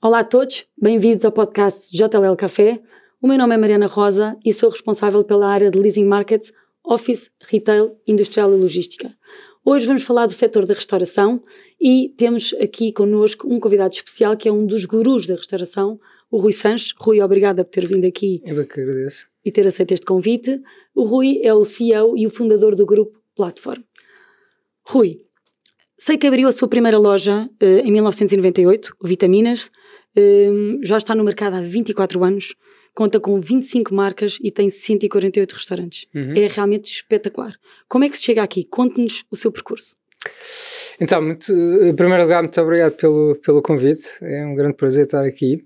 [0.00, 2.80] Olá a todos, bem-vindos ao podcast JLL Café.
[3.20, 6.52] O meu nome é Mariana Rosa e sou responsável pela área de Leasing Markets,
[6.84, 9.12] Office, Retail, Industrial e Logística.
[9.64, 11.42] Hoje vamos falar do setor da restauração
[11.80, 15.98] e temos aqui connosco um convidado especial que é um dos gurus da restauração,
[16.30, 16.94] o Rui Sanches.
[16.96, 18.40] Rui, obrigada por ter vindo aqui.
[18.44, 19.26] Eu que agradeço.
[19.44, 20.62] E ter aceito este convite.
[20.94, 23.82] O Rui é o CEO e o fundador do grupo Platform.
[24.86, 25.22] Rui,
[25.98, 29.72] sei que abriu a sua primeira loja uh, em 1998, o Vitaminas,
[30.16, 32.54] uh, já está no mercado há 24 anos,
[32.94, 36.06] conta com 25 marcas e tem 148 restaurantes.
[36.14, 36.34] Uhum.
[36.36, 37.54] É realmente espetacular.
[37.88, 38.64] Como é que se chega aqui?
[38.64, 39.96] Conte-nos o seu percurso.
[41.00, 44.08] Então, muito, em primeiro lugar, muito obrigado pelo, pelo convite.
[44.20, 45.64] É um grande prazer estar aqui.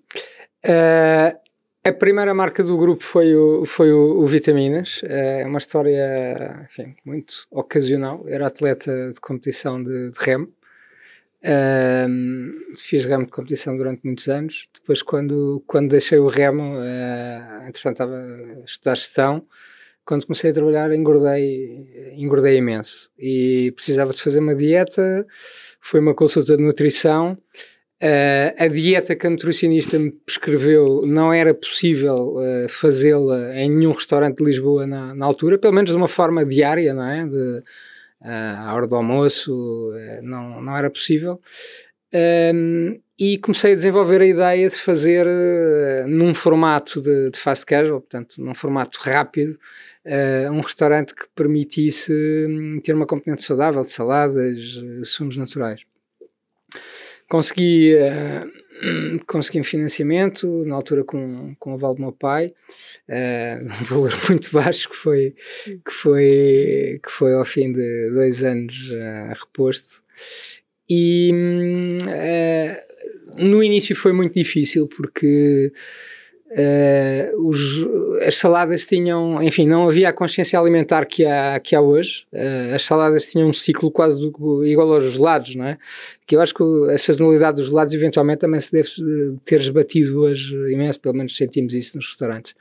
[0.64, 1.42] Uh,
[1.84, 5.00] a primeira marca do grupo foi o, foi o, o Vitaminas.
[5.04, 8.24] É uma história enfim, muito ocasional.
[8.28, 10.48] Era atleta de competição de, de remo.
[11.44, 14.68] Uh, fiz remo de competição durante muitos anos.
[14.74, 19.46] Depois, quando, quando deixei o remo, uh, entretanto estava a estudar gestão.
[20.04, 25.26] Quando comecei a trabalhar, engordei, engordei imenso e precisava de fazer uma dieta.
[25.80, 27.38] Foi uma consulta de nutrição
[28.02, 33.92] Uh, a dieta que a nutricionista me prescreveu não era possível uh, fazê-la em nenhum
[33.92, 37.24] restaurante de Lisboa na, na, altura, pelo menos de uma forma diária, não é?
[37.24, 37.62] De,
[38.24, 39.90] à hora do almoço,
[40.22, 41.40] não, não era possível.
[42.54, 45.26] Um, e comecei a desenvolver a ideia de fazer
[46.06, 49.56] num formato de, de, fast casual, portanto, num formato rápido,
[50.52, 52.12] um restaurante que permitisse
[52.48, 54.58] um, ter uma componente saudável de saladas,
[55.04, 55.82] sumos naturais
[57.32, 57.94] consegui,
[58.82, 62.52] uh, consegui um financiamento, na altura com, com o aval do meu pai,
[63.08, 68.42] uh, um valor muito baixo que foi, que foi, que foi ao fim de dois
[68.42, 70.02] anos uh, reposto.
[70.88, 71.30] E
[73.38, 75.72] no início foi muito difícil porque
[76.52, 77.86] Uh, os,
[78.26, 82.26] as saladas tinham, enfim, não havia a consciência alimentar que há, que há hoje.
[82.30, 85.78] Uh, as saladas tinham um ciclo quase do, igual aos gelados, não é?
[86.26, 88.90] Que eu acho que a sazonalidade dos gelados eventualmente também se deve
[89.46, 92.52] ter esbatido hoje imenso, pelo menos sentimos isso nos restaurantes.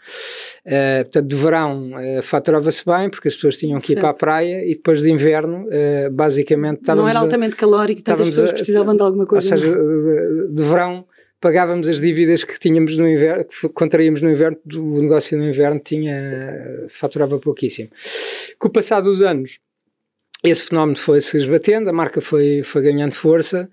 [0.66, 1.92] Uh, portanto, de verão
[2.24, 4.00] faturava-se bem porque as pessoas tinham que certo.
[4.00, 5.68] ir para a praia e depois de inverno,
[6.14, 7.04] basicamente estávamos.
[7.04, 9.54] Não era altamente a, calórico, tantas pessoas a, precisavam de alguma coisa.
[9.54, 11.06] Ou seja, de, de verão
[11.42, 15.82] pagávamos as dívidas que tínhamos no inverno, que contraíamos no inverno, o negócio no inverno
[15.84, 17.90] tinha, faturava pouquíssimo.
[18.60, 19.60] Com o passar dos anos,
[20.44, 23.68] esse fenómeno foi-se esbatendo, a marca foi, foi ganhando força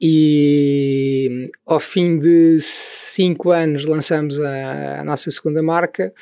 [0.00, 6.12] e ao fim de cinco anos lançamos a, a nossa segunda marca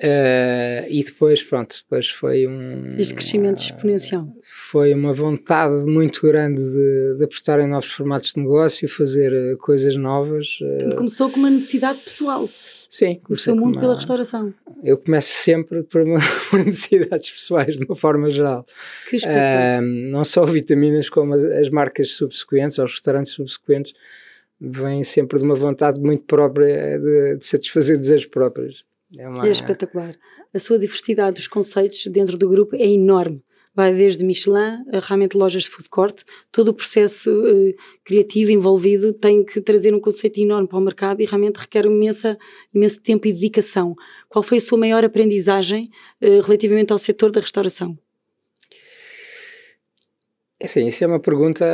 [0.00, 2.86] Uh, e depois, pronto, depois foi um.
[2.96, 4.32] Este crescimento exponencial.
[4.44, 9.58] Foi uma vontade muito grande de, de apostar em novos formatos de negócio, fazer uh,
[9.58, 10.60] coisas novas.
[10.62, 12.48] Uh, começou com uma necessidade pessoal.
[12.88, 14.54] Sim, o seu mundo uma, pela restauração.
[14.84, 18.64] Eu começo sempre por, uma, por necessidades pessoais, de uma forma geral.
[19.10, 23.94] Que uh, Não só vitaminas, como as, as marcas subsequentes, aos restaurantes subsequentes,
[24.60, 28.86] vêm sempre de uma vontade muito própria de, de satisfazer desejos próprios.
[29.16, 29.46] É, uma...
[29.46, 30.14] é espetacular.
[30.52, 33.42] A sua diversidade dos conceitos dentro do grupo é enorme.
[33.74, 36.22] Vai desde Michelin a realmente lojas de food court.
[36.50, 37.74] Todo o processo uh,
[38.04, 42.36] criativo envolvido tem que trazer um conceito enorme para o mercado e realmente requer imensa,
[42.74, 43.94] imenso tempo e dedicação.
[44.28, 45.90] Qual foi a sua maior aprendizagem
[46.20, 47.96] uh, relativamente ao setor da restauração?
[50.58, 51.64] É sim, isso é uma pergunta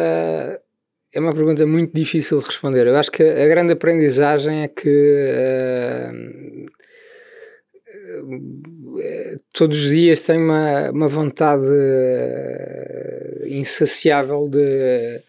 [1.15, 2.87] é uma pergunta muito difícil de responder.
[2.87, 6.67] Eu acho que a grande aprendizagem é que uh,
[9.53, 15.23] todos os dias tenho uma, uma vontade uh, insaciável de,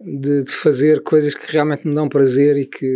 [0.00, 2.86] de, de, fazer coisas que realmente me dão prazer e que,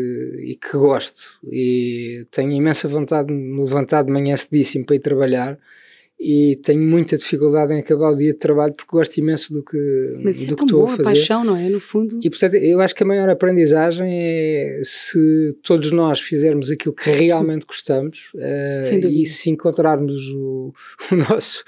[0.45, 1.39] e que gosto.
[1.51, 5.59] E tenho imensa vontade de me levantar de manhã cedíssimo para ir trabalhar
[6.21, 10.19] e tenho muita dificuldade em acabar o dia de trabalho porque gosto imenso do que,
[10.23, 11.03] Mas do é que estou a fazer.
[11.05, 11.69] paixão, não é?
[11.69, 12.19] No fundo.
[12.23, 17.09] E portanto, eu acho que a maior aprendizagem é se todos nós fizermos aquilo que
[17.09, 20.75] realmente gostamos uh, e se encontrarmos o,
[21.13, 21.63] o nosso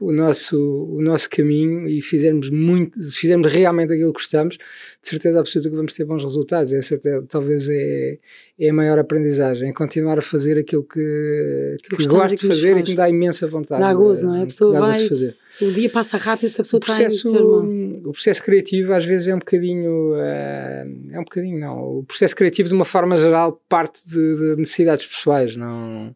[0.00, 5.40] o nosso, o nosso caminho e fizermos muito, fizermos realmente aquilo que gostamos, de certeza
[5.40, 6.72] absoluta que vamos ter bons resultados.
[6.72, 8.18] Essa até, talvez é,
[8.58, 12.76] é a maior aprendizagem, é continuar a fazer aquilo que, que, que gosto de fazer
[12.76, 13.80] e que me dá imensa vontade.
[13.80, 14.42] Dá gozo, não é?
[14.42, 15.36] A pessoa vai, fazer.
[15.60, 19.04] o dia passa rápido que a pessoa o processo, está em O processo criativo às
[19.04, 23.16] vezes é um bocadinho, uh, é um bocadinho não, o processo criativo de uma forma
[23.16, 26.14] geral parte de, de necessidades pessoais, não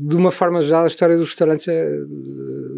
[0.00, 1.98] de uma forma geral, a história dos restaurantes é,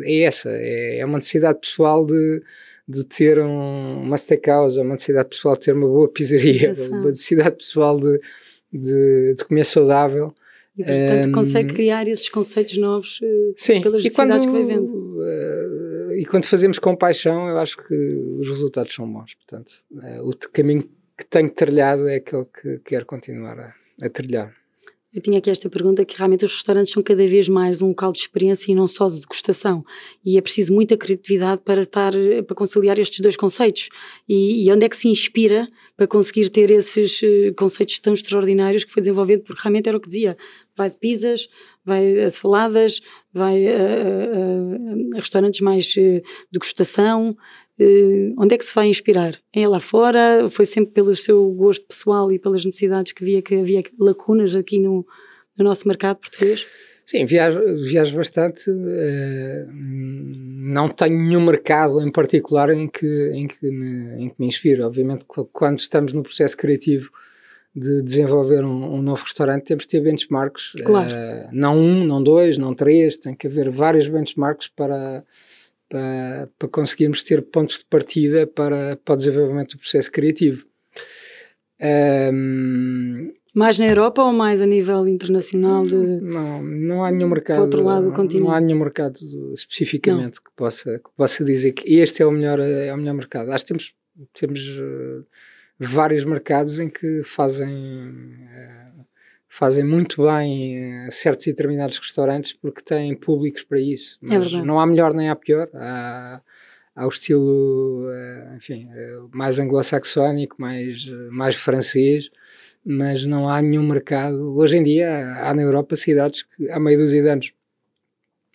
[0.03, 2.43] é essa: é, é, uma necessidade pessoal de,
[2.89, 7.57] de ter um, uma steakhouse, uma necessidade pessoal de ter uma boa pizzaria, uma necessidade
[7.57, 8.21] pessoal de,
[8.73, 10.35] de, de comer saudável.
[10.77, 14.77] E portanto um, consegue criar esses conceitos novos uh, sim, pelas necessidades quando, que vai
[14.77, 15.19] vendo.
[15.19, 19.35] Uh, e quando fazemos com paixão, eu acho que os resultados são bons.
[19.35, 20.83] Portanto, uh, o caminho
[21.17, 24.62] que tenho trilhado é aquele que quero continuar a, a trilhar.
[25.15, 28.13] Eu tinha aqui esta pergunta que realmente os restaurantes são cada vez mais um local
[28.13, 29.85] de experiência e não só de degustação.
[30.25, 32.15] E é preciso muita criatividade para estar
[32.47, 33.91] para conciliar estes dois conceitos.
[34.27, 35.69] E, e onde é que se inspira
[35.99, 39.43] para conseguir ter esses uh, conceitos tão extraordinários que foi desenvolvido?
[39.43, 40.35] Porque realmente era o que dizia:
[40.75, 41.47] vai de pizzas,
[41.85, 43.03] vai a saladas,
[43.35, 47.37] vai a, a, a restaurantes mais uh, degustação,
[47.81, 49.39] Uh, onde é que se vai inspirar?
[49.53, 50.49] É lá fora?
[50.51, 54.79] Foi sempre pelo seu gosto pessoal e pelas necessidades que via que havia lacunas aqui
[54.79, 55.07] no,
[55.57, 56.67] no nosso mercado português?
[57.05, 58.71] Sim, viajo, viajo bastante.
[58.71, 64.47] Uh, não tenho nenhum mercado em particular em que, em, que me, em que me
[64.47, 64.87] inspiro.
[64.87, 67.11] Obviamente, quando estamos no processo criativo
[67.75, 70.73] de desenvolver um, um novo restaurante, temos de ter benchmarks.
[70.85, 71.11] Claro.
[71.11, 75.25] Uh, não um, não dois, não três, tem que haver vários benchmarks para
[75.93, 80.65] para, para conseguirmos ter pontos de partida para, para o desenvolvimento do processo criativo.
[82.33, 85.85] Um, mais na Europa ou mais a nível internacional?
[85.85, 87.61] De, não, não há nenhum mercado.
[87.61, 88.49] outro lado do continente.
[88.49, 89.19] Não há nenhum mercado
[89.53, 93.53] especificamente que possa, que possa dizer que este é o melhor, é o melhor mercado.
[93.53, 93.95] Acho que temos,
[94.33, 95.27] temos uh,
[95.79, 97.69] vários mercados em que fazem.
[99.55, 104.19] Fazem muito bem certos e determinados restaurantes porque têm públicos para isso.
[104.23, 105.69] É Mas é não há melhor nem há pior.
[105.75, 106.41] Há,
[106.97, 112.31] há o estilo, uh, enfim, uh, mais anglo-saxónico, mais, mais francês,
[112.83, 114.57] mas não há nenhum mercado.
[114.57, 117.53] Hoje em dia há na Europa cidades que há meio dúzia de anos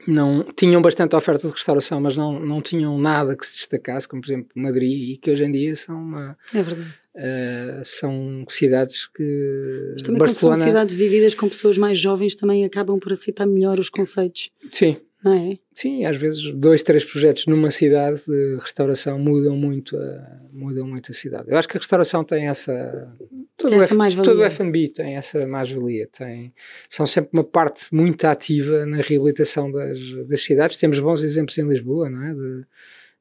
[0.05, 4.21] não tinham bastante oferta de restauração, mas não, não tinham nada que se destacasse, como
[4.21, 6.37] por exemplo Madrid, e que hoje em dia são uma.
[6.53, 6.93] É verdade.
[7.15, 9.91] Uh, são cidades que.
[9.93, 10.57] Mas também Barcelona...
[10.57, 14.51] são cidades vividas com pessoas mais jovens, também acabam por aceitar melhor os conceitos.
[14.71, 14.97] Sim.
[15.23, 15.57] Não é?
[15.73, 21.11] Sim, às vezes dois, três projetos numa cidade de restauração mudam muito a, mudam muito
[21.11, 21.49] a cidade.
[21.49, 23.11] Eu acho que a restauração tem essa
[23.57, 26.07] todo, tem essa o, todo o F&B tem essa mais-valia.
[26.15, 26.53] Tem,
[26.87, 30.77] são sempre uma parte muito ativa na reabilitação das, das cidades.
[30.77, 32.33] Temos bons exemplos em Lisboa, não é?
[32.33, 32.65] De,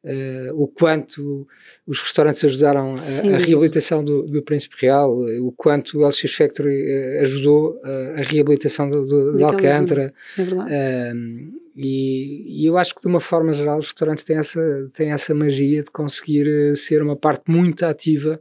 [0.04, 1.48] Uh, o quanto
[1.84, 5.12] os restaurantes ajudaram a, a reabilitação do, do, Príncipe Real,
[5.42, 6.76] o quanto o LX Factory
[7.18, 10.14] uh, ajudou uh, a reabilitação do, do, de Alcântara.
[10.38, 10.70] É verdade.
[11.74, 15.34] E, e, eu acho que de uma forma geral os restaurantes têm essa, têm essa
[15.34, 18.40] magia de conseguir ser uma parte muito ativa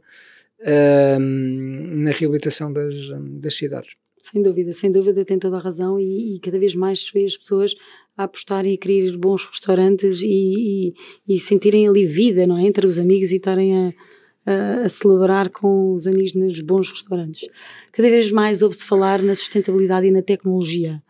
[0.60, 2.94] na reabilitação das,
[3.40, 3.94] das cidades.
[4.18, 7.24] Sem dúvida, sem dúvida, tem toda a razão e, e cada vez mais se vê
[7.24, 7.76] as pessoas
[8.16, 10.26] a apostarem e querer bons restaurantes e,
[10.88, 10.94] e,
[11.28, 12.62] e, sentirem ali vida, não é?
[12.62, 13.92] Entre os amigos e estarem a,
[14.46, 17.48] a, celebrar com os amigos nos bons restaurantes.
[17.92, 21.02] Cada vez mais ouve-se falar na sustentabilidade e na tecnologia.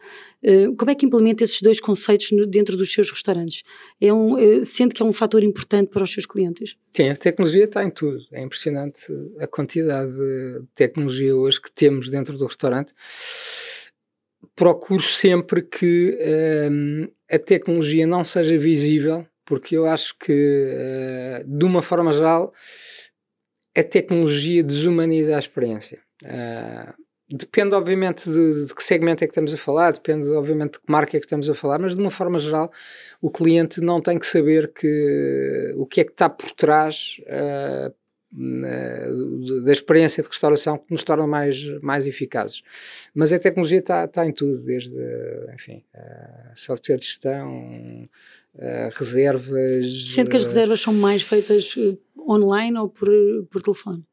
[0.42, 3.62] Uh, como é que implementa esses dois conceitos dentro dos seus restaurantes?
[4.00, 6.76] É um, uh, sente que é um fator importante para os seus clientes?
[6.94, 8.18] Sim, a tecnologia está em tudo.
[8.32, 12.94] É impressionante a quantidade de tecnologia hoje que temos dentro do restaurante.
[14.54, 16.16] Procuro sempre que
[16.70, 22.52] um, a tecnologia não seja visível, porque eu acho que, uh, de uma forma geral,
[23.76, 26.00] a tecnologia desumaniza a experiência.
[26.22, 26.94] Uh,
[27.28, 30.90] depende, obviamente, de, de, que segmento é que estamos a falar, depende, obviamente, de que
[30.90, 32.72] marca é que estamos a falar, mas de uma forma geral,
[33.20, 37.94] o cliente não tem que saber que, o que é que está por trás uh,
[39.64, 42.62] da experiência de restauração que nos torna mais, mais eficazes.
[43.14, 44.94] Mas a tecnologia está, está em tudo, desde,
[45.54, 48.08] enfim, uh, software de gestão,
[48.54, 50.12] uh, reservas.
[50.14, 51.74] Sendo que as reservas são mais feitas
[52.28, 53.08] online ou por,
[53.50, 54.04] por telefone?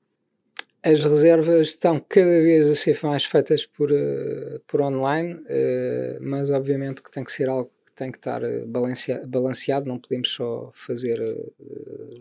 [0.84, 6.50] As reservas estão cada vez a ser mais feitas por, uh, por online, uh, mas
[6.50, 10.72] obviamente que tem que ser algo que tem que estar eh, balanceado, não podemos só
[10.74, 11.22] fazer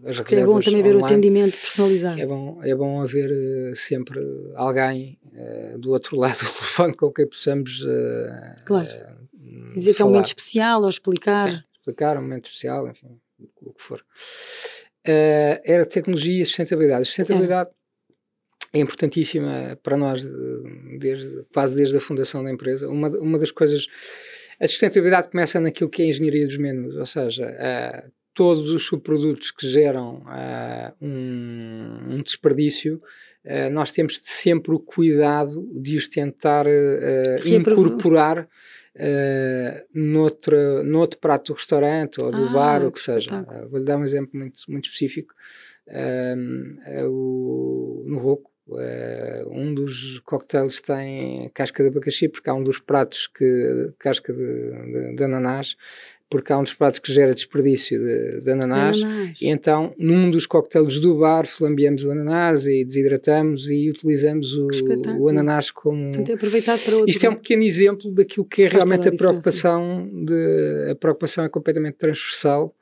[0.04, 0.32] as reservas.
[0.32, 2.20] É bom também ver o atendimento personalizado.
[2.20, 4.20] É bom, é bom haver sempre
[4.54, 5.18] alguém
[5.78, 7.86] do outro lado do telefone com quem possamos.
[8.66, 8.86] claro.
[9.74, 11.50] Dizer que é um momento especial ou explicar.
[11.50, 13.18] Sim, explicar um momento especial, enfim,
[13.62, 14.04] o que for
[15.06, 17.02] uh, era tecnologia e sustentabilidade.
[17.02, 17.70] A sustentabilidade
[18.72, 18.78] é.
[18.78, 20.24] é importantíssima para nós
[20.98, 22.88] desde, quase desde a fundação da empresa.
[22.88, 23.86] Uma, uma das coisas,
[24.60, 28.84] a sustentabilidade começa naquilo que é a engenharia dos menus, ou seja, uh, todos os
[28.84, 33.02] subprodutos que geram uh, um, um, desperdício,
[33.44, 38.48] uh, nós temos sempre o cuidado de os tentar uh, incorporar
[38.96, 43.40] uh, noutro, noutro prato do restaurante ou do ah, bar, o que seja.
[43.40, 45.34] Uh, Vou-lhe dar um exemplo muito, muito específico.
[47.10, 48.50] O, no Roco,
[49.50, 54.40] um dos coquetéis tem casca de abacaxi, porque há um dos pratos que casca de,
[54.40, 55.76] de, de ananás,
[56.32, 60.30] porque há um dos pratos que gera desperdício de, de ananás, ananás, e então num
[60.30, 64.66] dos coquetéis do bar flambeamos o ananás e desidratamos e utilizamos o,
[65.18, 67.10] o ananás como é aproveitado para outro.
[67.10, 71.50] Isto é um pequeno exemplo daquilo que é realmente a preocupação de, a preocupação é
[71.50, 72.74] completamente transversal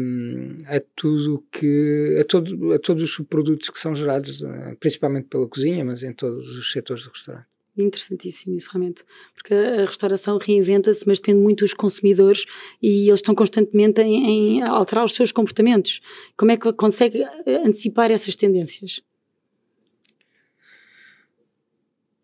[0.00, 5.26] um, a tudo que a, todo, a todos os subprodutos que são gerados uh, principalmente
[5.26, 9.02] pela cozinha mas em todos os setores do restaurante Interessantíssimo isso, realmente.
[9.34, 12.44] Porque a restauração reinventa-se, mas depende muito dos consumidores
[12.82, 16.00] e eles estão constantemente em, em alterar os seus comportamentos.
[16.36, 19.00] Como é que consegue antecipar essas tendências?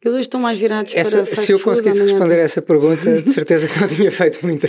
[0.05, 3.67] Eles estão mais virados essa, para Se eu conseguisse responder a essa pergunta, de certeza
[3.67, 4.67] que não tinha feito muito,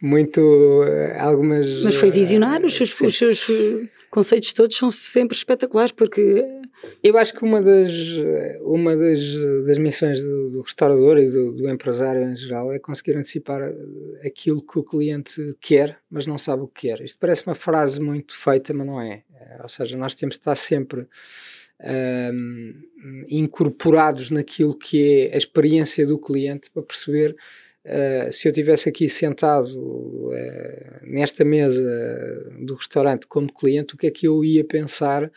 [0.00, 1.82] muito eh, algumas...
[1.82, 3.46] Mas foi visionário, os seus, os seus
[4.10, 6.44] conceitos todos são sempre espetaculares, porque
[7.02, 7.92] eu acho que uma das,
[8.62, 9.20] uma das,
[9.66, 13.60] das missões do, do restaurador e do, do, empresário em geral é conseguir antecipar
[14.24, 17.00] aquilo que o cliente quer, mas não sabe o que quer.
[17.00, 19.24] Isto parece uma frase muito feita, mas não é
[19.62, 21.06] ou seja, nós temos de estar sempre
[22.32, 22.72] um,
[23.28, 27.36] incorporados naquilo que é a experiência do cliente para perceber
[27.82, 30.32] Uh, se eu tivesse aqui sentado uh,
[31.02, 31.82] nesta mesa
[32.60, 35.30] do restaurante como cliente, o que é que eu ia pensar?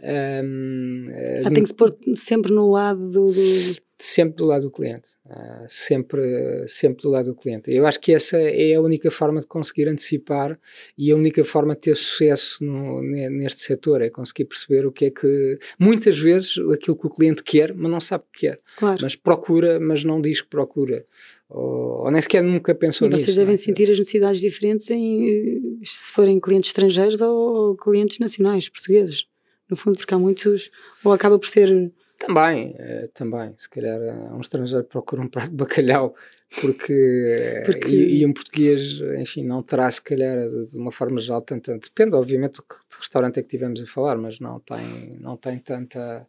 [0.00, 1.06] Um,
[1.44, 3.76] ah, tem que se pôr sempre no lado do, do...
[3.98, 5.10] Sempre do lado do cliente.
[5.24, 7.72] Uh, sempre, sempre do lado do cliente.
[7.72, 10.58] Eu acho que essa é a única forma de conseguir antecipar
[10.98, 15.06] e a única forma de ter sucesso no, neste setor é conseguir perceber o que
[15.06, 15.58] é que.
[15.78, 18.56] Muitas vezes aquilo que o cliente quer, mas não sabe o que quer.
[18.76, 18.98] Claro.
[19.00, 21.06] Mas procura, mas não diz que procura.
[21.48, 23.20] Ou, ou nem sequer nunca pensou nisso.
[23.20, 23.58] E vocês devem é?
[23.58, 29.26] sentir as necessidades diferentes em, se forem clientes estrangeiros ou clientes nacionais, portugueses
[29.68, 30.70] no fundo, porque há muitos,
[31.04, 31.92] ou acaba por ser.
[32.18, 33.54] Também, é, também.
[33.58, 34.00] Se calhar
[34.32, 36.14] um estrangeiro procura um prato de bacalhau
[36.60, 37.88] porque, porque...
[37.88, 42.14] E, e, um português, enfim, não terá se calhar de uma forma geral tanta, depende
[42.14, 45.58] obviamente do que de restaurante é que tivemos a falar, mas não tem, não tem
[45.58, 46.26] tanta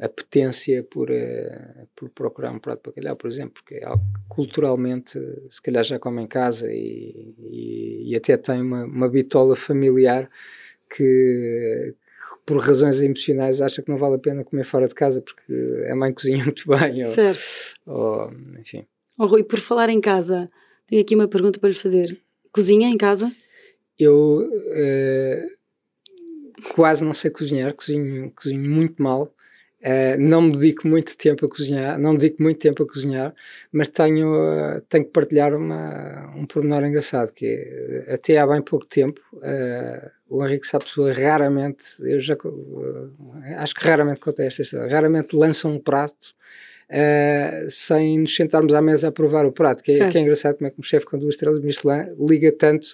[0.00, 1.08] apetência por,
[1.94, 5.18] por procurar um prato de bacalhau, por exemplo, porque é algo que culturalmente
[5.50, 10.30] se calhar já come em casa e, e, e até tem uma, uma bitola familiar
[10.88, 11.94] que,
[12.44, 15.52] por razões emocionais acha que não vale a pena comer fora de casa porque
[15.90, 17.04] a mãe cozinha muito bem.
[17.06, 17.40] Certo.
[17.86, 18.86] Ou, enfim.
[19.18, 20.50] Oh, Rui, por falar em casa,
[20.86, 22.20] tenho aqui uma pergunta para lhe fazer.
[22.52, 23.32] Cozinha em casa?
[23.98, 25.52] Eu uh,
[26.74, 29.32] quase não sei cozinhar, cozinho, cozinho muito mal.
[29.80, 33.34] Uh, não me dedico muito tempo a cozinhar, não me dedico muito tempo a cozinhar,
[33.72, 38.62] mas tenho, uh, tenho que partilhar uma, um pormenor engraçado, que é, até há bem
[38.62, 42.34] pouco tempo, uh, o Henrique Sapessoa raramente, eu já
[43.58, 46.34] acho que raramente contei esta história, raramente lança um prato
[47.68, 50.68] sem nos sentarmos à mesa a provar o prato, que é, que é engraçado como
[50.68, 52.88] é que um chefe com duas estrelas de Michelin liga tanto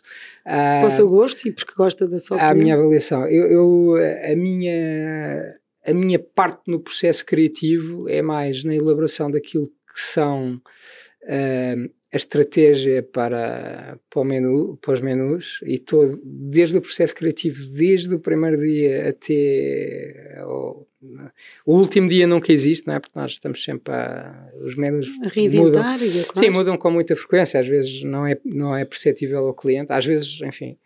[0.45, 3.26] a, ao seu gosto e porque gosta da sua à minha avaliação.
[3.26, 3.95] Eu, eu
[4.33, 10.61] a minha a minha parte no processo criativo é mais na elaboração daquilo que são
[11.25, 17.58] uh, a estratégia para, para, menu, para os menus e todo, desde o processo criativo,
[17.76, 20.86] desde o primeiro dia até o,
[21.64, 22.99] o último dia nunca existe, não é?
[22.99, 24.49] Porque nós estamos sempre a.
[24.62, 26.07] Os menus a reinventar mudam.
[26.07, 26.38] E claro.
[26.38, 27.61] Sim, mudam com muita frequência.
[27.61, 30.76] Às vezes não é, não é perceptível ao cliente, às vezes, enfim.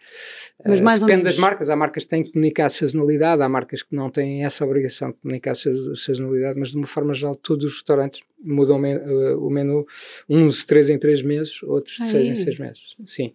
[0.64, 1.70] Mas uh, mais depende das marcas.
[1.70, 5.10] Há marcas que têm que comunicar a sazonalidade, há marcas que não têm essa obrigação
[5.10, 9.86] de comunicar a sazonalidade, mas de uma forma geral, todos os restaurantes mudam o menu,
[10.28, 12.96] uns de 3 em 3 meses, outros de 6 em 6 meses.
[13.06, 13.32] Sim.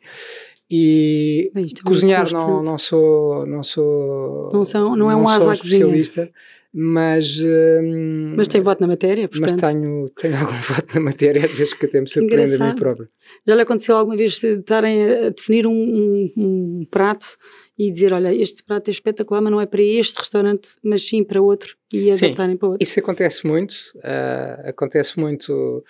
[0.70, 5.54] E Bem, é cozinhar não, não sou não sou não, são, não é um asa
[5.54, 6.30] especialista
[6.74, 9.62] mas hum, mas tem voto na matéria portanto.
[9.62, 12.76] mas tenho tenho algum voto na matéria às vezes que até me surpreende a mim
[12.76, 13.10] próprio.
[13.48, 17.38] Já lhe aconteceu alguma vez estarem a definir um, um, um, prato
[17.80, 21.24] e dizer olha este prato é espetacular mas não é para este restaurante mas sim
[21.24, 22.84] para outro e adaptarem para outro?
[22.84, 25.84] isso acontece muito uh, acontece muito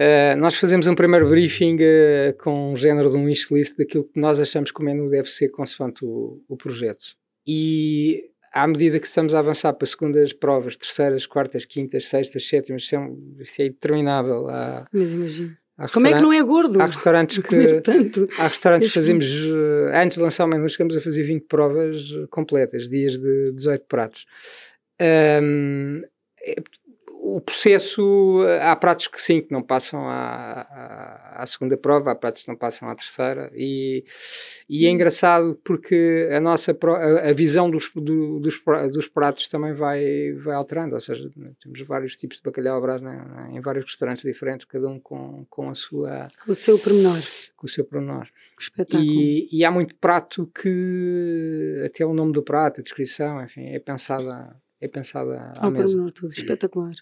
[0.00, 4.04] Uh, nós fazemos um primeiro briefing uh, com um género de um wish list daquilo
[4.04, 7.04] que nós achamos que o menu deve ser consoante o, o projeto.
[7.46, 12.84] E à medida que estamos a avançar para segundas provas, terceiras, quartas, quintas, sextas, sétimas,
[12.84, 14.48] isso é, é interminável.
[14.48, 15.56] Há, Mas imagino.
[15.92, 16.80] Como é que não é gordo?
[16.80, 17.80] Há restaurantes que.
[17.80, 18.28] Tanto.
[18.38, 19.24] Há restaurantes que fazemos.
[19.24, 23.86] Eh, antes de lançar o menu, chegamos a fazer 20 provas completas, dias de 18
[23.86, 24.26] pratos.
[25.42, 26.02] Um,
[26.42, 26.56] é,
[27.40, 32.14] o processo, há pratos que sim, que não passam à, à, à, segunda prova, há
[32.14, 34.04] pratos que não passam à terceira, e,
[34.68, 34.92] e é hum.
[34.92, 40.54] engraçado porque a nossa a, a visão dos, do, dos, dos pratos também vai, vai
[40.54, 41.30] alterando, ou seja,
[41.62, 45.46] temos vários tipos de bacalhau à brás né, em vários restaurantes diferentes, cada um com,
[45.48, 46.28] com a sua...
[46.46, 47.18] O seu pormenor.
[47.56, 48.28] Com o seu pormenor.
[48.60, 49.10] Espetáculo.
[49.10, 53.78] E, e há muito prato que até o nome do prato, a descrição, enfim, é
[53.78, 55.88] pensada é pensada à Ao mesa.
[55.88, 56.94] pormenor, tudo espetacular.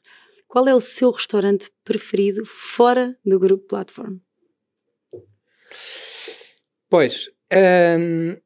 [0.49, 4.17] Qual é o seu restaurante preferido fora do grupo Platform?
[6.89, 8.37] Pois, hum,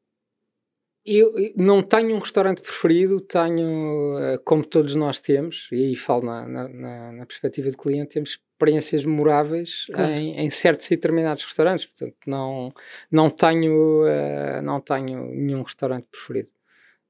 [1.05, 6.25] eu não tenho um restaurante preferido, tenho, eh, como todos nós temos, e aí falo
[6.25, 10.11] na, na, na perspectiva de cliente, temos experiências memoráveis claro.
[10.11, 12.73] em, em, certos e determinados restaurantes, portanto não,
[13.11, 16.51] não, tenho, uh, não tenho nenhum restaurante preferido.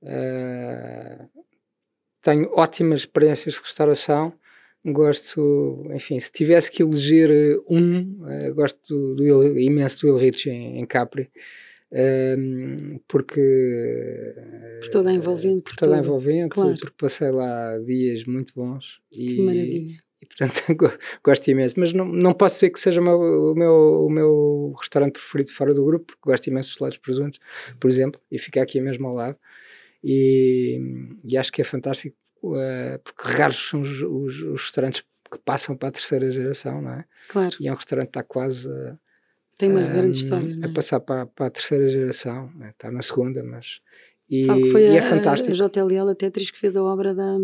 [0.01, 1.29] Uh,
[2.21, 4.33] tenho ótimas experiências de restauração.
[4.85, 10.17] Gosto, enfim, se tivesse que eleger eh, um, uh, gosto do, do, imenso do Will
[10.17, 11.29] Rich em, em Capri.
[11.89, 13.39] Um, ehm, porque
[14.81, 16.75] por toda a envolvente, por, por toda a envolvente, claro.
[16.77, 19.99] porque passei lá dias muito bons e, que maravilha.
[20.19, 20.63] e portanto
[21.23, 24.75] gosto imenso, mas não, não posso dizer que seja o meu, o meu, o meu
[24.77, 27.39] restaurante preferido fora do grupo, porque gosto imenso dos lados presuntos,
[27.79, 29.37] por exemplo, e fica aqui mesmo ao lado
[30.03, 30.81] e,
[31.23, 35.75] e acho que é fantástico uh, porque raros são os, os, os, restaurantes que passam
[35.75, 37.05] para a terceira geração, não é?
[37.29, 37.55] Claro.
[37.59, 38.97] E é um restaurante que está quase a,
[39.57, 42.71] tem uma um, grande história, a passar para, para a terceira geração, né?
[42.71, 43.81] está na segunda, mas
[44.29, 45.51] e, Sabe que foi e a, é fantástico.
[45.51, 47.37] A JLL até atriz que fez a obra da,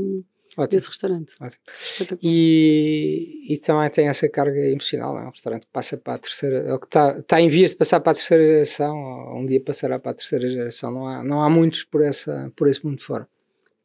[0.57, 0.67] Ótimo.
[0.67, 1.33] desse restaurante.
[1.39, 2.19] Ótimo.
[2.21, 6.57] E, e também tem essa carga emocional, é um restaurante que passa para a terceira,
[6.57, 9.45] é o que está, está em vias de passar para a terceira geração, ou um
[9.45, 12.83] dia passará para a terceira geração, não há, não há muitos por, essa, por esse
[12.85, 13.27] mundo fora.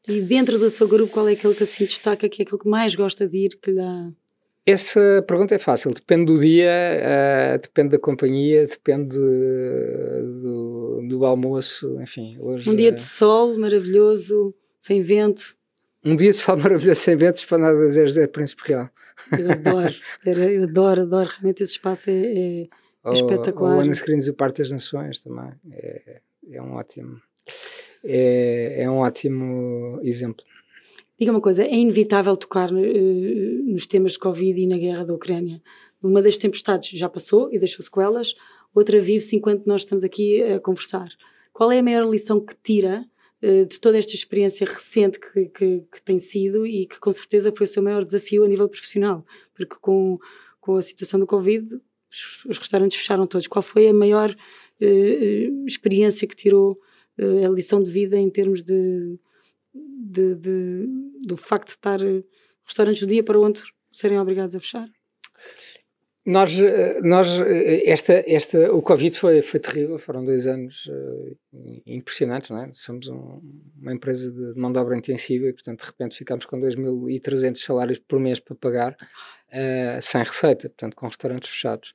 [0.07, 2.69] E dentro do seu grupo, qual é aquele que assim destaca, que é aquele que
[2.69, 4.11] mais gosta de ir, que lhe dá...
[4.67, 12.01] Essa pergunta é fácil, depende do dia, uh, depende da companhia, depende do, do, almoço,
[12.01, 12.39] enfim.
[12.41, 15.55] Hoje, um dia de sol maravilhoso, sem vento.
[16.03, 18.89] Um dia de sol maravilhoso sem ventos para nada dizer José Príncipe Real.
[19.39, 21.29] Eu adoro, eu adoro, adoro.
[21.29, 22.69] Realmente esse espaço é, é,
[23.05, 23.77] é espetacular.
[23.77, 25.53] O Ana Screens e o Parque das Nações também.
[25.73, 26.21] É,
[26.53, 27.21] é um ótimo.
[28.05, 30.45] É, é um ótimo exemplo.
[31.19, 35.15] Diga uma coisa, é inevitável tocar uh, nos temas de Covid e na guerra da
[35.15, 35.63] Ucrânia.
[36.03, 38.35] Uma das tempestades já passou e deixou sequelas,
[38.75, 41.09] outra vive-se enquanto nós estamos aqui a conversar.
[41.53, 43.07] Qual é a maior lição que tira
[43.41, 47.53] eh, de toda esta experiência recente que, que, que, tem sido e que com certeza
[47.55, 49.23] foi o seu maior desafio a nível profissional,
[49.55, 50.19] porque com,
[50.61, 51.79] com a situação do Covid
[52.11, 53.47] os, restaurantes fecharam todos.
[53.47, 56.79] Qual foi a maior uh, experiência que tirou, uh,
[57.19, 59.19] a lição de vida em termos de,
[59.75, 60.89] de, de,
[61.27, 61.99] do facto de estar
[62.65, 64.89] restaurantes do dia para o outro serem obrigados a fechar?
[66.27, 71.37] Nós, eh, nós eh, esta, esta, o Covid foi, foi terrível, foram dois anos uh,
[71.85, 72.71] impressionantes, não é?
[72.73, 73.43] Somos um,
[73.79, 77.99] uma empresa de mão de obra intensiva e, portanto, de repente ficámos com 2.300 salários
[77.99, 81.93] por mês para pagar, uh, sem receita, portanto, com restaurantes fechados.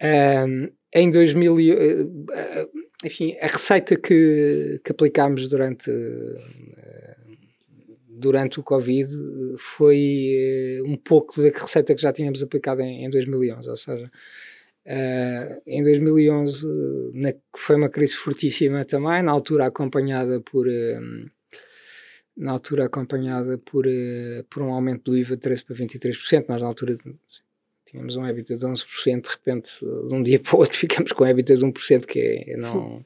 [0.00, 1.56] Uh, em 2000,
[3.04, 5.90] enfim, a receita que, que aplicámos durante
[8.20, 9.08] durante o Covid
[9.56, 14.10] foi eh, um pouco da receita que já tínhamos aplicado em, em 2011, ou seja,
[15.66, 16.66] em 2011
[17.14, 21.30] na, foi uma crise fortíssima também, na altura acompanhada por uh,
[22.36, 23.84] na altura acompanhada por,
[24.48, 26.96] por um aumento do IVA de 13 para 23%, nós na altura
[27.90, 31.24] tínhamos um EBITDA de 11%, de repente de um dia para o outro ficamos com
[31.24, 33.04] um EBITDA de 1%, que é, não,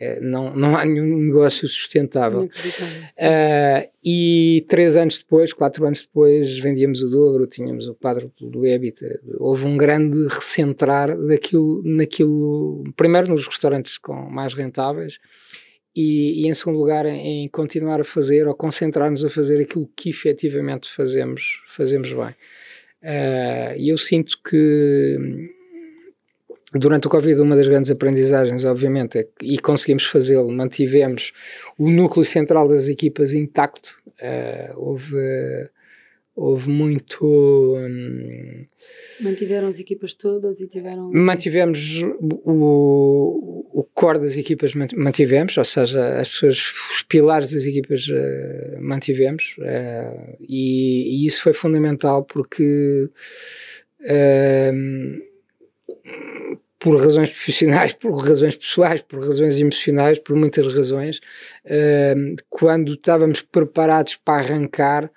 [0.00, 2.44] é, não, não há nenhum negócio sustentável.
[2.44, 8.66] Uh, e três anos depois, quatro anos depois, vendíamos o dobro, tínhamos o quadro do
[8.66, 9.20] EBITDA.
[9.38, 15.18] Houve um grande recentrar daquilo, naquilo, primeiro nos restaurantes com mais rentáveis,
[15.94, 19.90] e, e, em segundo lugar em, em continuar a fazer ou concentrar-nos a fazer aquilo
[19.96, 22.34] que efetivamente fazemos, fazemos bem.
[23.02, 25.52] Uh, e eu sinto que
[26.74, 31.32] Durante o Covid, uma das grandes aprendizagens, obviamente, é, e conseguimos fazê-lo, mantivemos
[31.78, 33.96] o núcleo central das equipas intacto.
[34.20, 35.16] Uh, houve,
[36.36, 37.24] houve muito.
[37.24, 38.62] Um,
[39.22, 41.10] Mantiveram as equipas todas e tiveram.
[41.10, 42.02] Mantivemos
[42.44, 46.58] o, o core das equipas, mantivemos, ou seja, as pessoas,
[46.92, 53.08] os pilares das equipas uh, mantivemos, uh, e, e, isso foi fundamental porque.
[54.02, 55.24] Uh,
[56.78, 61.18] por razões profissionais, por razões pessoais, por razões emocionais, por muitas razões,
[61.64, 65.10] uh, quando estávamos preparados para arrancar,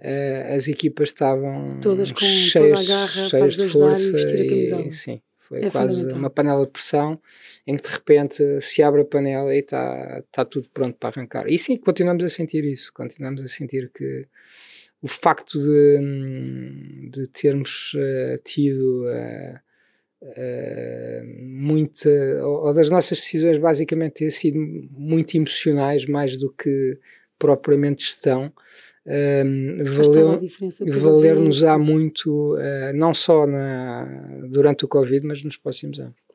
[0.00, 4.42] uh, as equipas estavam todas com cheias, toda a garra para de força e vestir
[4.42, 4.82] a camisola.
[4.82, 7.20] E, sim, foi É quase uma panela de pressão
[7.66, 11.46] em que de repente se abre a panela e está tá tudo pronto para arrancar.
[11.48, 14.26] E sim, continuamos a sentir isso, continuamos a sentir que
[15.00, 19.58] o facto de, hum, de termos uh, tido uh,
[20.22, 22.10] uh, muita,
[22.44, 24.58] ou, ou das nossas decisões basicamente ter sido
[24.90, 26.98] muito emocionais mais do que
[27.38, 28.52] propriamente gestão,
[29.06, 30.84] um, Faz toda a valeu, diferença.
[30.84, 34.04] depois valer-nos há muito, uh, não só na,
[34.48, 36.25] durante o Covid, mas nos próximos anos.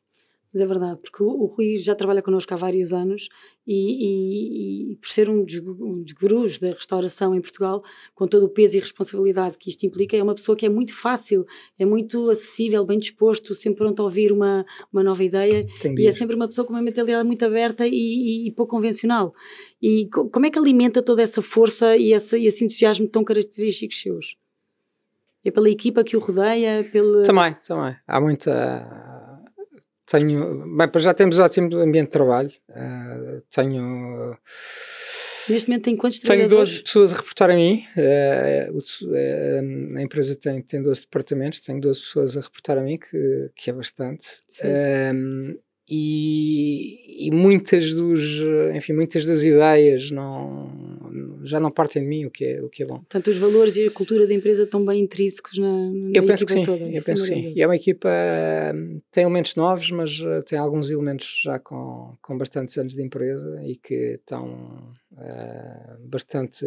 [0.54, 3.30] Mas é verdade, porque o, o Rui já trabalha connosco há vários anos
[3.66, 7.82] e, e- e por ser um dos, um dos gurus da restauração em Portugal,
[8.14, 10.94] com todo o peso e responsabilidade que isto implica, é uma pessoa que é muito
[10.94, 11.46] fácil,
[11.80, 16.06] é muito acessível, bem disposto, sempre pronto a ouvir uma, uma nova ideia Tem e
[16.08, 19.34] é sempre uma pessoa com uma mentalidade muito aberta e, e- pouco convencional.
[19.82, 23.24] E co- como é que alimenta toda essa força e, essa, e esse entusiasmo tão
[23.24, 24.36] característicos seus?
[25.44, 26.84] É pela equipa que o rodeia?
[26.92, 27.24] Pela...
[27.24, 27.96] Também, também.
[28.06, 29.11] Há muita.
[30.12, 30.78] Tenho.
[30.78, 32.52] Bem, para já temos ótimo ambiente de trabalho.
[32.69, 34.38] Uh, tenho.
[35.50, 36.69] Neste momento tem quantos Tenho trabalhadores?
[36.71, 37.86] 12 pessoas a reportar a mim.
[37.95, 42.97] Uh, uh, a empresa tem, tem 12 departamentos, tenho 12 pessoas a reportar a mim,
[42.97, 44.26] que, que é bastante.
[44.50, 44.67] Sim.
[44.67, 45.60] Um,
[45.93, 48.21] e, e muitas dos,
[48.73, 50.71] enfim, muitas das ideias não,
[51.43, 52.99] já não partem de mim, o que é, o que é bom.
[52.99, 56.45] Portanto, os valores e a cultura da empresa estão bem intrínsecos na, na Eu penso
[56.45, 56.86] que sim, toda.
[56.86, 57.54] eu Isso é penso que sim.
[57.54, 58.10] E é uma equipa,
[59.12, 63.62] tem elementos novos, mas uh, tem alguns elementos já com, com bastantes anos de empresa
[63.65, 66.65] e que estão uh, bastante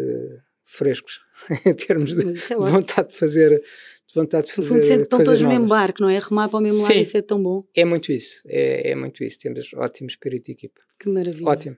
[0.64, 1.20] frescos
[1.64, 3.62] em termos de é vontade de fazer,
[4.06, 6.18] de vontade de fundo, fazer sente que estão todos no mesmo barco, não é?
[6.18, 7.64] Remar para o mesmo lado, isso é tão bom.
[7.74, 9.38] É muito isso, é, é muito isso.
[9.38, 10.80] Temos ótimo espírito de equipa.
[10.98, 11.48] Que maravilha.
[11.48, 11.76] Ótimo.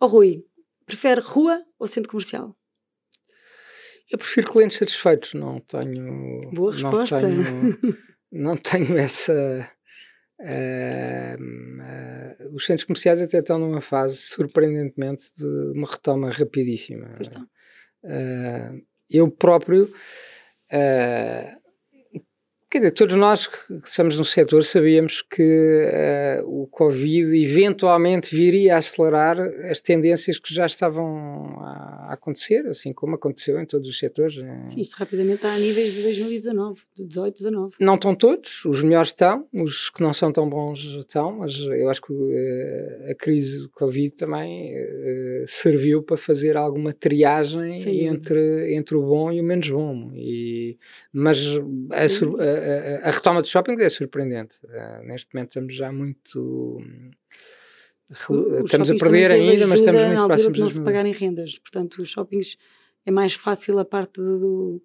[0.00, 0.44] Ó Rui,
[0.86, 2.56] prefere rua ou centro comercial?
[4.10, 6.40] Eu prefiro clientes satisfeitos, não tenho.
[6.52, 7.20] Boa não resposta.
[7.20, 7.98] tenho-
[8.30, 9.70] não tenho essa.
[10.40, 11.36] ah,
[11.80, 17.16] ah, os centros comerciais até estão numa fase, surpreendentemente, de uma retoma rapidíssima.
[18.04, 18.74] Ah,
[19.08, 19.92] eu próprio,
[20.72, 21.61] ah,
[22.72, 28.74] quer dizer, todos nós que estamos no setor sabíamos que ah, o Covid eventualmente viria
[28.74, 29.38] a acelerar
[29.70, 34.36] as tendências que já estavam a acontecer, assim como aconteceu em todos os setores.
[34.66, 37.74] Sim, isto rapidamente está a níveis de 2019, de 18, 19.
[37.78, 41.90] Não estão todos, os melhores estão, os que não são tão bons estão, mas eu
[41.90, 48.74] acho que eh, a crise do Covid também eh, serviu para fazer alguma triagem entre,
[48.74, 50.10] entre o bom e o menos bom.
[50.14, 50.78] E,
[51.12, 51.38] mas
[51.90, 52.02] a,
[52.42, 54.58] a- a- a retoma dos shoppings é surpreendente.
[54.68, 56.80] Eh, neste momento estamos já muito.
[58.10, 61.58] Os estamos a perder ainda, mas estamos muito próximos não se pagarem rendas.
[61.58, 62.56] Portanto, os shoppings
[63.06, 64.82] é mais fácil a parte do,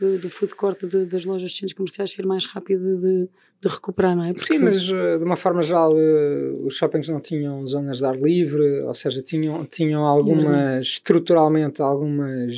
[0.00, 3.28] do, do, food court de- das lojas de centros comerciais ser mais rápido de,
[3.60, 4.32] de recuperar, não é?
[4.34, 8.04] Porque- Sim, mas eh, de uma forma geral eh, os shoppings não tinham zonas de
[8.04, 12.54] ar livre, ou seja, tinham, tinham algumas, estruturalmente, algumas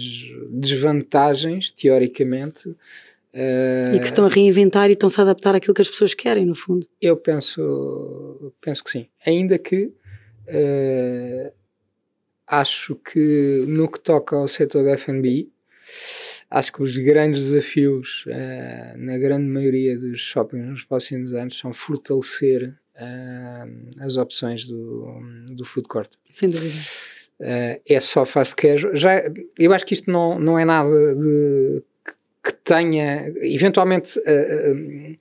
[0.50, 2.76] desvantagens, teoricamente.
[3.32, 6.14] Eh, E que se estão a reinventar e estão-se a adaptar àquilo que as pessoas
[6.14, 6.86] querem, no fundo.
[7.00, 9.08] Eu penso, penso que sim.
[9.24, 9.92] Ainda que
[10.46, 11.52] eh,
[12.46, 15.48] acho que no que toca ao setor da F&B,
[16.50, 21.72] acho que os grandes desafios eh, na grande maioria dos shoppings nos próximos anos são
[21.72, 22.74] fortalecer
[23.98, 25.06] as opções do,
[25.52, 26.10] do food court.
[26.30, 26.74] Sem dúvida.
[27.40, 28.94] Eh, é só fast casual.
[28.94, 29.22] Já,
[29.58, 31.82] eu acho que isto não, não é nada de
[32.70, 35.16] tenha eventualmente eh,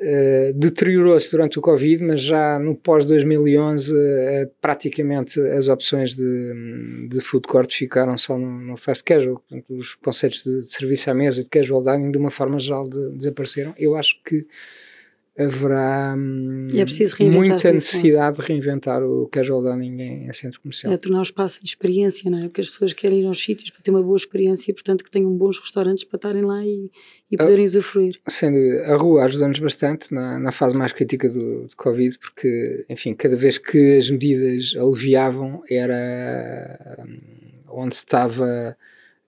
[0.00, 7.08] eh, deteriorou-se durante o Covid, mas já no pós 2011 eh, praticamente as opções de,
[7.08, 9.42] de food court ficaram só no, no fast casual.
[9.48, 12.86] Portanto, os conceitos de, de serviço à mesa, de casual dining, de uma forma geral
[12.86, 13.74] de- desapareceram.
[13.78, 14.46] Eu acho que
[15.38, 17.72] haverá hum, é reinventar-se muita é?
[17.72, 20.92] necessidade de reinventar o casual dining em, em centro comercial.
[20.92, 22.42] É tornar o espaço de experiência, não é?
[22.48, 25.10] Porque as pessoas querem ir aos sítios para ter uma boa experiência e, portanto, que
[25.10, 26.90] tenham bons restaurantes para estarem lá e,
[27.30, 27.38] e Ah.
[27.38, 28.20] poderem usufruir.
[28.26, 28.92] Sem dúvida.
[28.92, 33.36] A rua ajudou-nos bastante na, na fase mais crítica do, do Covid, porque, enfim, cada
[33.36, 37.20] vez que as medidas aliviavam era hum,
[37.68, 38.76] onde estava.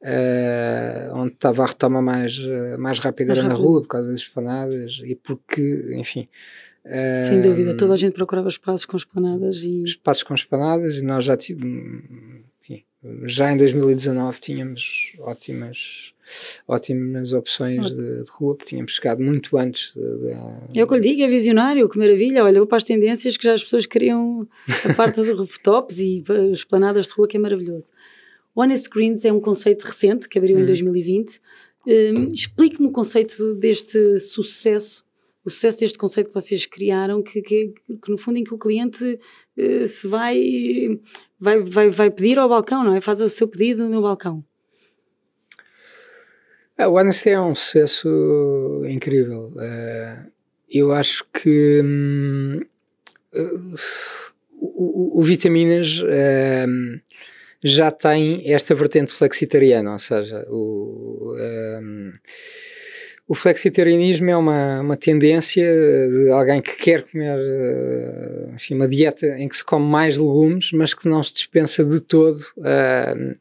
[0.03, 4.11] Eh, onde estava a retoma mais, eh, mais rápida Mais era na rua, por causa
[4.11, 6.29] das esplanadas e porque, enfim.
[6.85, 7.77] Sem eh, dúvida.
[7.77, 12.03] Toda a gente procurava espaços com esplanadas e espaços com esplanadas e nós já tivemos,
[12.63, 12.83] enfim,
[13.25, 16.15] já em 2019 tínhamos ótimas,
[16.67, 20.95] ótimas opções de, de rua, porque tínhamos chegado muito antes de, de- É o que
[20.95, 22.43] eu lhe digo, é visionário, que maravilha.
[22.45, 24.49] Olha, vou para as tendências que já as pessoas queriam
[24.89, 27.93] a parte de rooftops e as planadas de rua, que é maravilhoso.
[28.55, 31.41] Honest Greens é um conceito recente que abriu em 2020.
[31.87, 35.05] Um, Explique-me o conceito deste sucesso,
[35.45, 38.59] o sucesso deste conceito que vocês criaram, que, que, que no fundo em que o
[38.59, 39.19] cliente
[39.57, 41.01] uh, se vai,
[41.39, 43.01] vai, vai, vai pedir ao balcão, não é?
[43.01, 44.45] Faz o seu pedido no balcão.
[46.77, 48.09] Ah, o Honest é um sucesso
[48.89, 49.53] incrível.
[49.55, 50.31] Uh,
[50.71, 52.61] eu acho que hum,
[53.35, 53.75] uh,
[54.53, 57.01] o, o, Vitaminas uh,
[57.62, 61.35] já tem esta vertente flexitariana, ou seja, o,
[61.83, 62.12] um,
[63.29, 69.27] o flexitarianismo é uma, uma tendência de alguém que quer comer uh, enfim, uma dieta
[69.38, 72.40] em que se come mais legumes, mas que não se dispensa de todo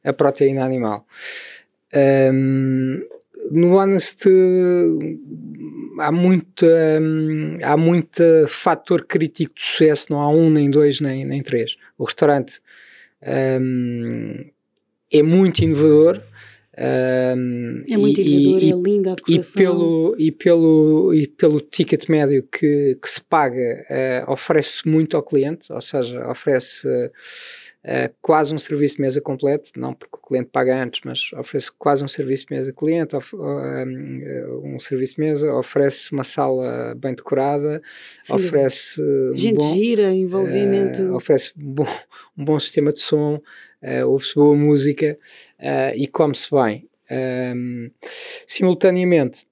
[0.04, 1.06] a proteína animal.
[2.32, 3.02] Um,
[3.52, 4.26] no Honest
[6.00, 6.66] há muito,
[7.64, 11.76] há muito fator crítico de sucesso, não há um, nem dois, nem, nem três.
[11.98, 12.62] O restaurante
[13.26, 14.46] um,
[15.12, 16.22] é muito inovador.
[16.78, 19.52] Um, é muito e, inovador, e, é linda a decoração.
[19.52, 23.86] E pelo, e pelo, e pelo ticket médio que, que se paga,
[24.28, 26.88] uh, oferece muito ao cliente, ou seja, oferece
[27.84, 31.72] uh, quase um serviço de mesa completo, não porque o cliente paga antes, mas oferece
[31.78, 36.96] quase um serviço de mesa cliente, of, um, um serviço de mesa, oferece uma sala
[36.96, 37.82] bem decorada,
[38.22, 39.02] Sim, oferece
[39.36, 41.88] gente bom, gira, envolvimento, uh, oferece um bom,
[42.38, 45.18] um bom sistema de som, uh, ouve-se boa música
[45.96, 46.88] e come-se bem.
[47.12, 47.90] Um,
[48.46, 49.48] simultaneamente,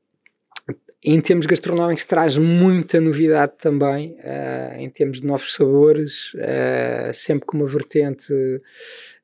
[1.10, 7.46] em termos gastronómicos traz muita novidade também, uh, em termos de novos sabores, uh, sempre
[7.46, 8.34] com uma vertente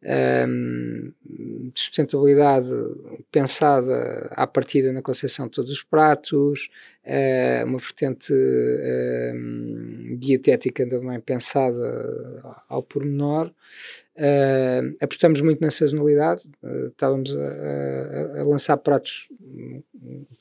[0.02, 1.12] um,
[1.74, 2.70] de sustentabilidade
[3.30, 6.70] pensada à partida na concepção de todos os pratos,
[7.06, 8.34] uh, uma vertente
[10.18, 13.52] dietética também pensada ao pormenor.
[14.16, 16.44] Uh, apostamos muito na sazonalidade,
[16.88, 19.28] estávamos a, a, a, lançar pratos,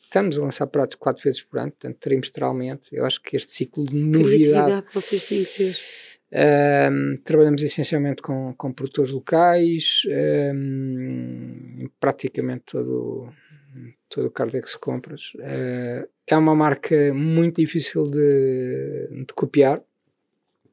[0.03, 2.89] estamos a lançar pratos quatro vezes por ano, portanto, trimestralmente.
[2.93, 4.87] Eu acho que este ciclo de novidade.
[4.87, 6.03] que vocês têm que ter.
[6.35, 13.31] Uh, trabalhamos essencialmente com, com produtores locais, em praticamente todo,
[14.09, 15.33] todo o Cardex Compras.
[15.39, 19.83] é uma marca muito difícil de, de copiar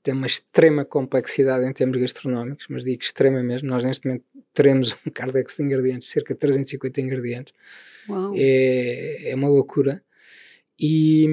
[0.01, 3.69] tem uma extrema complexidade em termos gastronómicos, mas digo extrema mesmo.
[3.69, 7.53] Nós neste momento teremos um cardex de ingredientes, cerca de 350 ingredientes.
[8.07, 8.33] Uau.
[8.35, 10.03] É, é uma loucura.
[10.79, 11.27] E,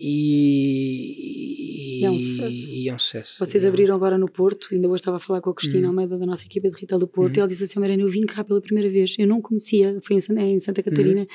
[0.00, 2.70] e, e, é um sucesso.
[2.70, 3.36] E é um sucesso.
[3.38, 5.88] Vocês abriram agora no Porto, ainda hoje estava a falar com a Cristina uhum.
[5.88, 7.38] Almeida da nossa equipa de Retail do Porto, uhum.
[7.38, 10.16] e ela disse assim: Mariana, eu vim cá pela primeira vez, eu não conhecia, foi
[10.16, 11.26] em, em Santa Catarina, uhum.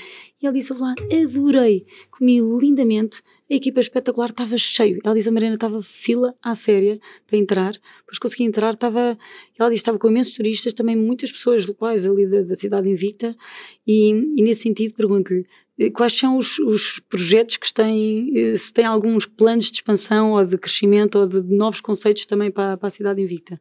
[0.41, 3.21] e ela disse lá: adorei, comi lindamente,
[3.51, 4.99] a equipa espetacular estava cheio.
[5.03, 9.17] Ela disse: a Mariana estava fila à séria para entrar, depois consegui entrar, estava,
[9.59, 13.35] ela disse: estava com imensos turistas, também muitas pessoas locais ali da, da cidade invicta,
[13.85, 15.45] e, e nesse sentido pergunto-lhe
[15.93, 20.45] quais são os, os, projetos que têm, eh, se têm alguns planos de expansão ou
[20.45, 23.59] de crescimento ou de, novos conceitos também para, para, a cidade invicta?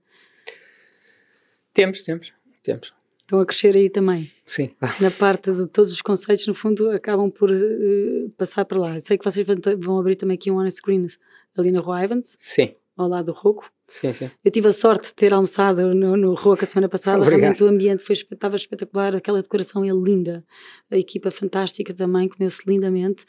[1.72, 2.92] Temos, temos, temos.
[3.20, 4.31] Estão a crescer aí também?
[4.46, 4.70] Sim.
[5.01, 9.01] Na parte de todos os conceitos, no fundo, acabam por uh, passar para lá.
[9.01, 9.46] Sei que vocês
[9.79, 11.18] vão abrir também aqui um Honest Screens
[11.57, 12.35] ali na Rua Evans.
[12.38, 12.75] Sim.
[12.94, 13.72] Ao lado do Roco.
[13.92, 14.31] Sim, sim.
[14.42, 17.18] Eu tive a sorte de ter almoçado no, no Roca a semana passada.
[17.18, 17.40] Obrigado.
[17.40, 20.42] Realmente o ambiente foi, estava espetacular, aquela decoração é linda.
[20.90, 23.26] A equipa fantástica também, comeu-se lindamente.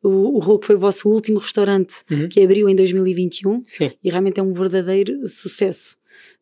[0.00, 2.28] O, o Roco foi o vosso último restaurante uhum.
[2.28, 3.90] que abriu em 2021 sim.
[4.04, 5.96] e realmente é um verdadeiro sucesso.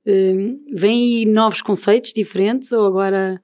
[0.06, 3.40] Uh, vêm aí novos conceitos diferentes ou agora.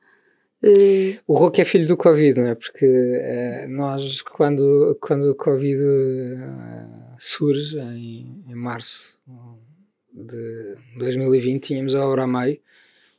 [0.63, 1.17] Uh...
[1.27, 2.55] O Roco é filho do Covid, não é?
[2.55, 9.19] Porque uh, nós, quando, quando o Covid uh, surge em, em março
[10.29, 12.59] de 2020 tínhamos a obra a meio,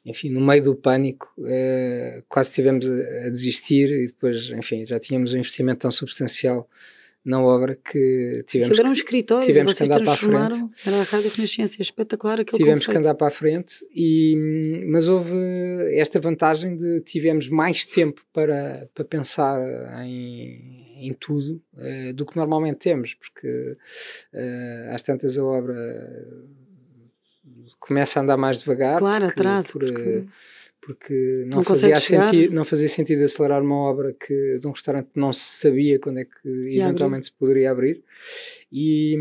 [0.06, 5.00] enfim, no meio do pânico, eh, quase tivemos a, a, desistir e depois, enfim, já
[5.00, 6.70] tínhamos um investimento tão substancial
[7.24, 10.70] na obra que tivemos era um escritório, tivemos que andar para a frente.
[10.88, 12.92] Era a Rádio Renascença, espetacular aquele Tivemos conceito.
[12.92, 15.36] que andar para a frente, e, mas houve
[15.92, 19.62] esta vantagem de tivemos mais tempo para, para pensar
[20.06, 25.76] em, em tudo uh, do que normalmente temos, porque uh, às tantas a obra
[27.80, 29.00] começa a andar mais devagar.
[29.00, 29.68] Claro, porque, atrás.
[29.68, 30.26] Por, porque,
[30.82, 35.10] porque não, não, fazia sentido, não fazia sentido acelerar uma obra que, de um restaurante
[35.14, 38.04] que não se sabia quando é que e eventualmente se poderia abrir.
[38.72, 39.16] E,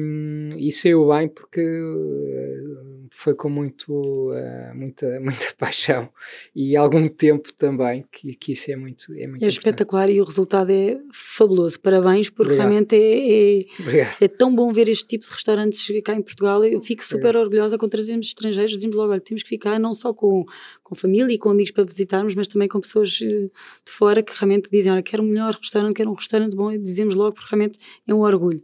[0.56, 6.09] e saiu bem porque uh, foi com muito, uh, muita, muita paixão
[6.55, 10.25] e algum tempo também, que, que isso é muito É, muito é espetacular e o
[10.25, 11.81] resultado é fabuloso.
[11.81, 12.68] Parabéns, porque Obrigado.
[12.68, 13.61] realmente é,
[14.01, 16.64] é, é, tão bom ver este tipo de restaurantes cá em Portugal.
[16.64, 17.42] Eu fico super Obrigado.
[17.42, 20.44] orgulhosa quando trazemos estrangeiros, dizemos logo, olha, temos que ficar não só com,
[20.83, 23.51] com família e com amigos para visitarmos, mas também com pessoas eh,
[23.85, 26.79] de fora que realmente dizem, olha, quero um melhor restaurante, quero um restaurante bom, e
[26.79, 28.62] dizemos logo, porque realmente é um orgulho.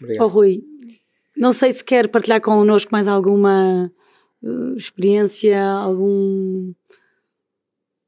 [0.00, 0.24] Obrigado.
[0.24, 0.62] Oh, Rui,
[1.36, 3.92] não sei se quer partilhar connosco mais alguma
[4.42, 6.72] uh, experiência, algum,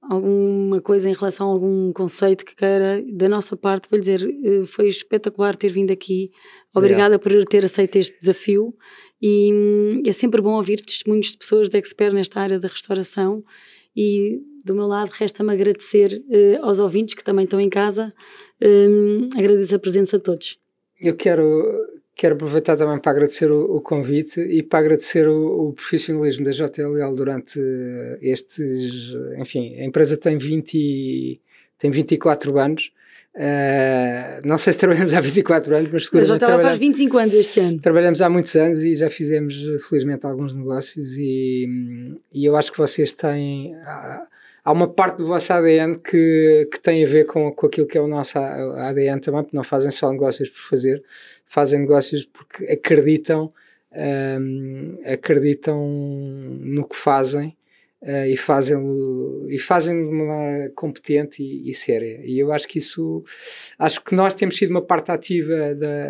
[0.03, 3.03] alguma coisa em relação a algum conceito que queira.
[3.13, 6.31] Da nossa parte, vou dizer, uh, foi espetacular ter vindo aqui.
[6.75, 8.75] Obrigada por ter aceito este desafio.
[9.21, 13.45] E hum, é sempre bom ouvir testemunhos de pessoas de expert nesta área da restauração.
[13.97, 18.13] E do meu lado, resta-me agradecer uh, aos ouvintes que também estão em casa.
[18.63, 20.59] Um, agradeço a presença de todos.
[21.01, 21.43] Eu quero,
[22.19, 26.51] quero aproveitar também para agradecer o, o convite e para agradecer o, o, profissionalismo da
[26.51, 27.61] JLL durante
[28.21, 29.15] estes.
[29.39, 31.41] Enfim, a empresa tem, 20,
[31.79, 32.93] tem 24 anos.
[33.37, 36.45] Uh, não sei se trabalhamos há 24 anos, mas seguramente.
[36.45, 37.79] A JLL faz 25 anos este ano.
[37.79, 39.55] Trabalhamos há muitos anos e já fizemos,
[39.89, 41.17] felizmente, alguns negócios.
[41.17, 41.69] E,
[42.35, 43.77] e eu acho que vocês têm
[44.65, 47.99] há uma parte do vosso ADN que, que tem a ver com, com aquilo que
[47.99, 51.03] é o nosso ADN também, porque não fazem só negócios por fazer,
[51.45, 53.53] fazem negócios porque acreditam,
[54.41, 55.79] um, acreditam
[56.61, 57.58] no que fazem
[58.03, 58.79] uh, e fazem
[59.49, 62.21] e fazem de maneira competente e, e, séria.
[62.25, 63.25] E eu acho que isso,
[63.79, 66.09] acho que nós temos sido uma parte ativa da,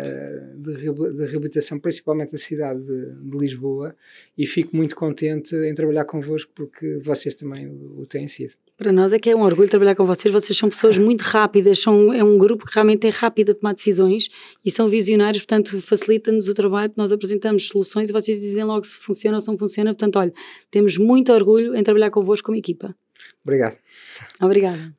[0.55, 3.95] da reabilitação, principalmente da cidade de, de, Lisboa,
[4.37, 8.53] e fico muito contente em trabalhar convosco porque vocês também o, o têm sido.
[8.79, 10.33] Para nós é que é um orgulho trabalhar com vocês.
[10.33, 13.73] Vocês são pessoas muito rápidas, são, é um grupo que realmente é rápido a tomar
[13.73, 14.29] decisões
[14.63, 16.93] e são visionários, portanto, facilita-nos o trabalho.
[16.95, 19.93] Nós apresentamos soluções e vocês dizem logo se funciona ou se não funciona.
[19.93, 20.33] Portanto, olha,
[20.71, 22.95] temos muito orgulho em trabalhar convosco como equipa.
[23.43, 23.77] Obrigado.
[24.41, 24.95] Obrigada.